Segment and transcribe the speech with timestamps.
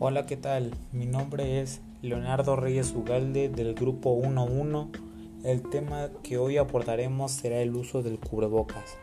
[0.00, 0.72] Hola, ¿qué tal?
[0.90, 4.98] Mi nombre es Leonardo Reyes Ugalde del grupo 11.
[5.44, 8.96] El tema que hoy abordaremos será el uso del cubrebocas.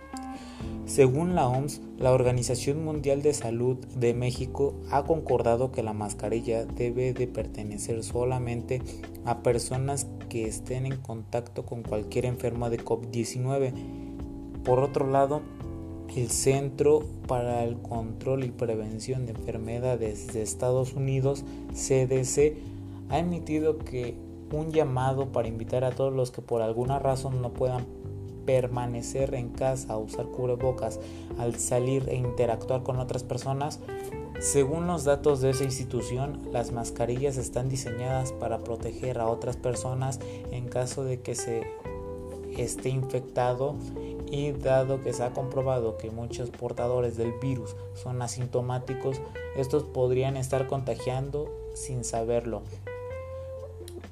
[0.86, 6.66] Según la OMS, la Organización Mundial de Salud de México ha concordado que la mascarilla
[6.66, 8.82] debe de pertenecer solamente
[9.24, 13.72] a personas que estén en contacto con cualquier enfermo de COVID-19.
[14.66, 15.42] Por otro lado,
[16.16, 21.44] el Centro para el Control y Prevención de Enfermedades de Estados Unidos,
[21.74, 22.58] CDC,
[23.10, 24.16] ha emitido que
[24.52, 27.86] un llamado para invitar a todos los que por alguna razón no puedan
[28.46, 31.00] permanecer en casa, usar cubrebocas
[31.38, 33.80] al salir e interactuar con otras personas.
[34.40, 40.20] Según los datos de esa institución, las mascarillas están diseñadas para proteger a otras personas
[40.52, 41.64] en caso de que se
[42.58, 43.76] esté infectado
[44.32, 49.22] y dado que se ha comprobado que muchos portadores del virus son asintomáticos,
[49.58, 52.62] estos podrían estar contagiando sin saberlo.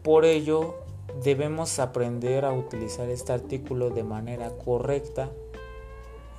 [0.03, 0.75] Por ello,
[1.23, 5.29] debemos aprender a utilizar este artículo de manera correcta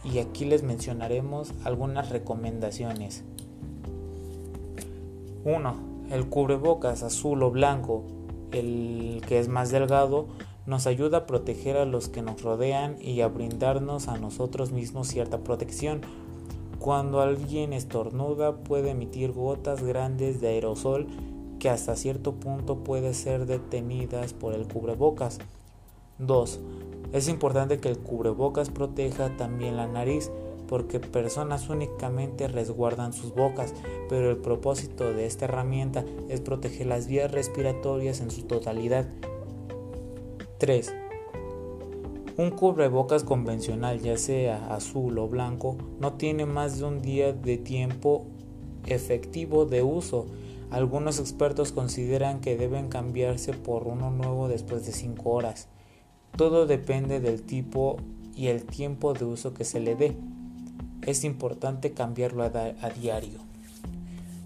[0.05, 3.25] y aquí les mencionaremos algunas recomendaciones.
[5.44, 5.75] 1.
[6.11, 8.05] El cubrebocas azul o blanco,
[8.53, 10.27] el que es más delgado,
[10.66, 15.08] nos ayuda a proteger a los que nos rodean y a brindarnos a nosotros mismos
[15.08, 16.03] cierta protección.
[16.78, 21.06] Cuando alguien estornuda puede emitir gotas grandes de aerosol
[21.58, 25.38] que hasta cierto punto puede ser detenidas por el cubrebocas.
[26.19, 26.61] 2.
[27.12, 30.31] Es importante que el cubrebocas proteja también la nariz
[30.69, 33.75] porque personas únicamente resguardan sus bocas,
[34.08, 39.06] pero el propósito de esta herramienta es proteger las vías respiratorias en su totalidad
[40.61, 40.92] 3.
[42.36, 47.56] Un cubrebocas convencional, ya sea azul o blanco, no tiene más de un día de
[47.56, 48.27] tiempo
[48.84, 50.27] efectivo de uso.
[50.70, 55.69] Algunos expertos consideran que deben cambiarse por uno nuevo después de 5 horas.
[56.37, 57.97] Todo depende del tipo
[58.37, 60.15] y el tiempo de uso que se le dé.
[61.06, 63.38] Es importante cambiarlo a, diario.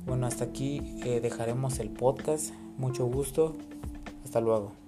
[0.06, 2.54] Bueno, hasta aquí eh, dejaremos el podcast.
[2.78, 3.56] Mucho gusto.
[4.24, 4.83] Hasta luego.